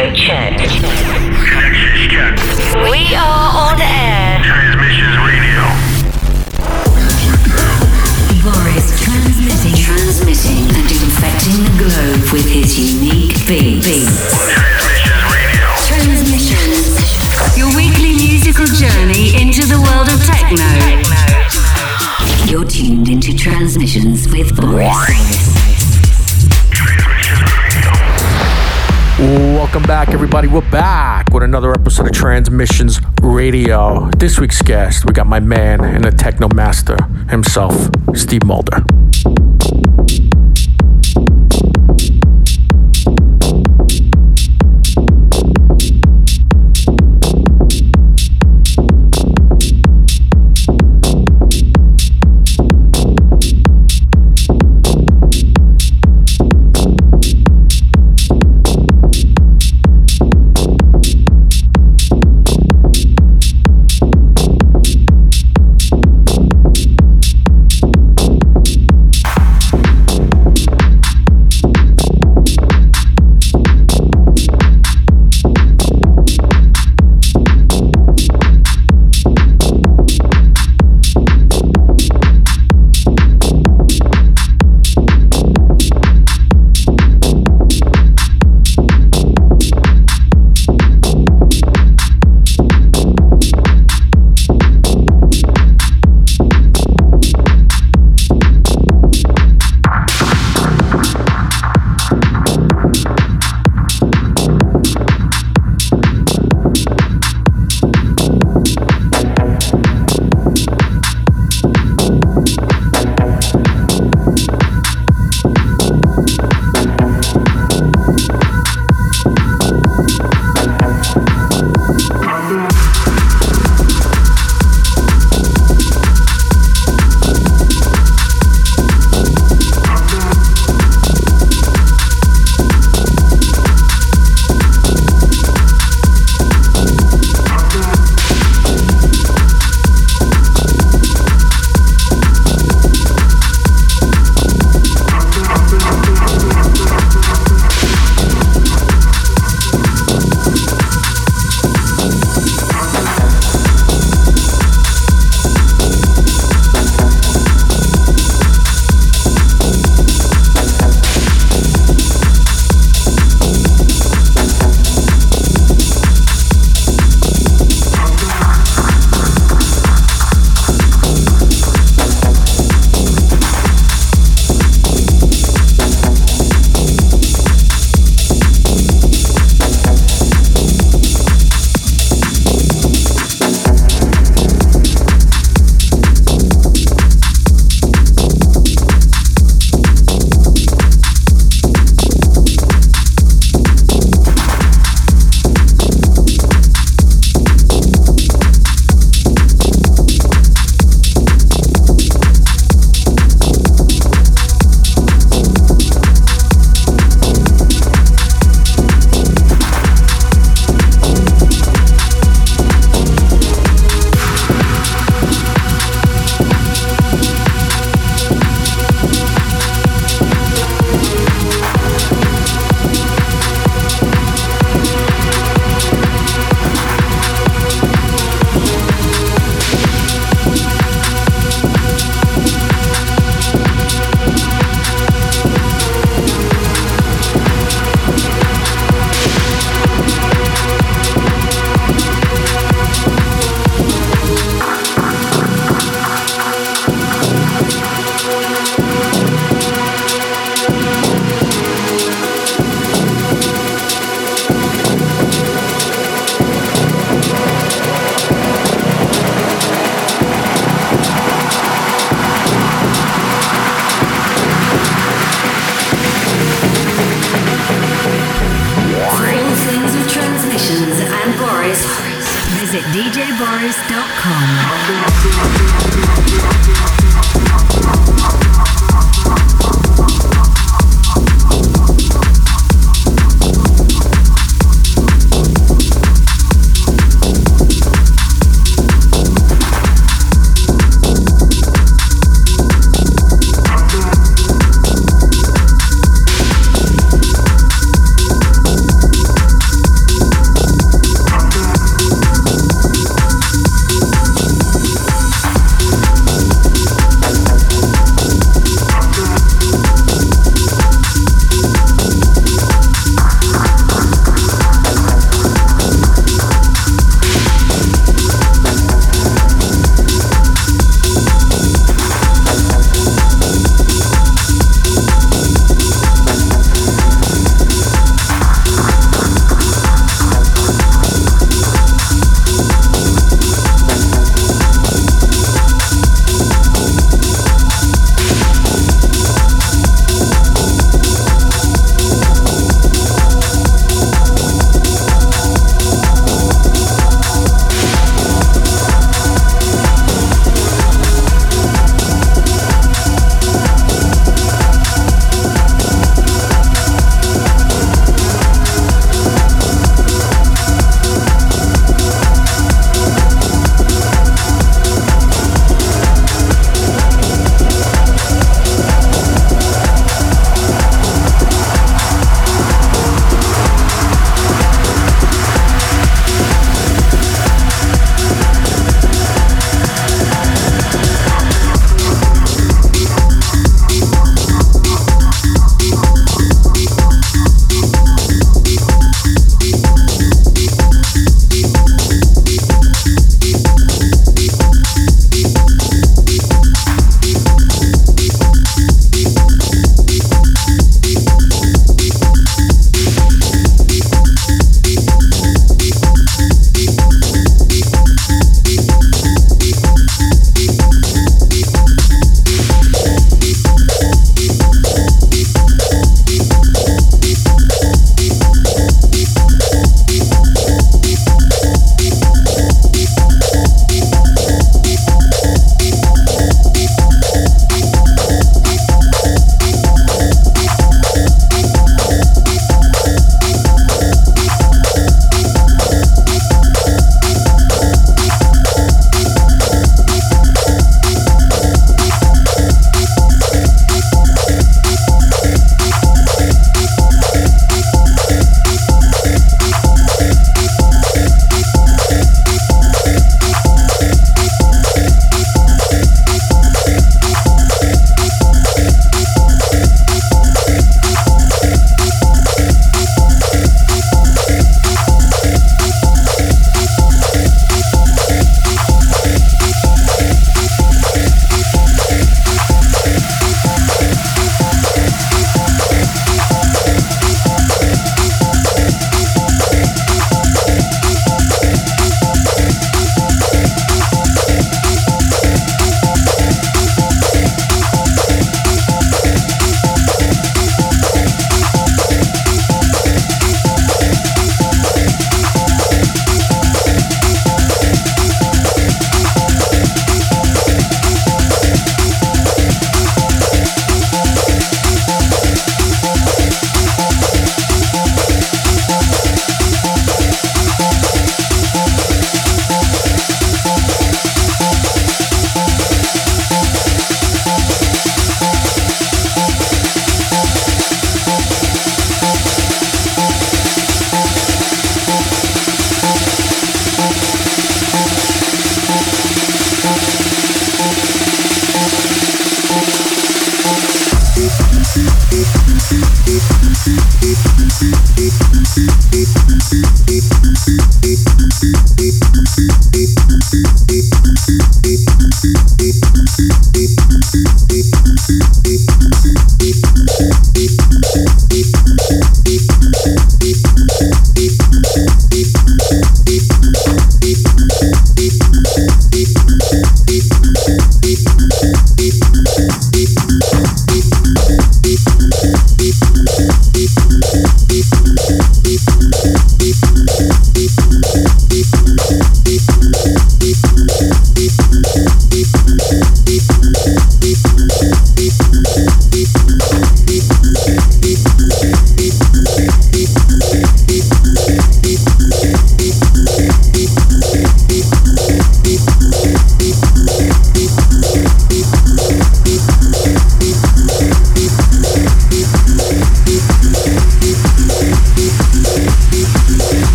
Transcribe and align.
Audio 0.00 0.14
check. 0.14 0.56
Connections 0.56 2.08
check. 2.08 2.32
We 2.88 3.12
are 3.14 3.52
on 3.52 3.76
air. 3.82 4.40
Transmissions 4.40 5.16
radio. 5.28 5.60
Boris 8.40 8.96
transmitting, 9.04 9.76
transmitting 9.76 10.64
and 10.72 10.88
infecting 10.88 11.60
the 11.68 11.74
globe 11.84 12.32
with 12.32 12.48
his 12.48 12.78
unique 12.80 13.44
beats. 13.46 14.08
Transmissions 14.48 15.20
radio. 15.36 15.68
Transmissions. 15.84 16.96
Your 17.58 17.68
weekly 17.76 18.16
musical 18.16 18.64
journey 18.64 19.36
into 19.36 19.66
the 19.66 19.76
world 19.84 20.08
of 20.08 20.24
techno. 20.24 20.64
You're 22.50 22.64
tuned 22.64 23.10
into 23.10 23.36
Transmissions 23.36 24.32
with 24.32 24.56
Boris. 24.56 25.39
Welcome 29.20 29.82
back, 29.82 30.08
everybody. 30.14 30.48
We're 30.48 30.62
back 30.70 31.30
with 31.30 31.42
another 31.42 31.72
episode 31.72 32.06
of 32.06 32.12
Transmissions 32.12 33.00
Radio. 33.20 34.08
This 34.16 34.40
week's 34.40 34.62
guest, 34.62 35.04
we 35.04 35.12
got 35.12 35.26
my 35.26 35.40
man 35.40 35.84
and 35.84 36.04
the 36.04 36.10
techno 36.10 36.48
master 36.54 36.96
himself, 37.28 37.90
Steve 38.14 38.44
Mulder. 38.46 38.82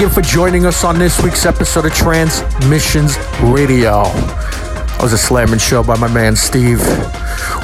Again 0.00 0.14
for 0.14 0.22
joining 0.22 0.64
us 0.64 0.82
on 0.82 0.98
this 0.98 1.22
week's 1.22 1.44
episode 1.44 1.84
of 1.84 1.92
Transmissions 1.92 3.18
Radio. 3.42 4.04
That 4.04 4.98
was 5.02 5.12
a 5.12 5.18
slamming 5.18 5.58
show 5.58 5.82
by 5.82 5.98
my 5.98 6.08
man 6.08 6.36
Steve. 6.36 6.80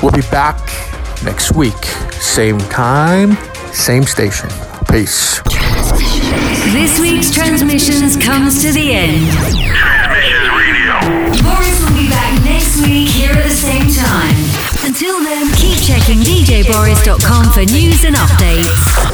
We'll 0.03 0.13
be 0.13 0.21
back 0.29 0.61
next 1.25 1.53
week, 1.53 1.83
same 2.21 2.59
time, 2.59 3.39
same 3.73 4.03
station. 4.03 4.51
Peace. 4.93 5.41
This 6.77 7.01
week's 7.01 7.33
transmissions 7.33 8.19
comes 8.23 8.61
to 8.61 8.71
the 8.71 8.93
end. 8.93 9.33
Transmissions 9.33 10.49
Radio. 10.53 10.93
Boris 11.41 11.81
will 11.81 11.97
be 11.97 12.11
back 12.11 12.45
next 12.45 12.77
week 12.85 13.09
here 13.09 13.33
at 13.33 13.45
the 13.45 13.57
same 13.57 13.89
time. 13.97 14.37
Until 14.85 15.25
then, 15.25 15.49
keep 15.57 15.79
checking 15.81 16.21
DJBoris.com 16.21 17.53
for 17.53 17.65
news 17.73 18.05
and 18.05 18.15
updates. 18.15 19.06